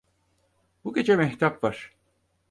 Bu 0.83 0.93
gece 0.93 1.15
mehtap 1.15 1.63
var! 1.63 1.95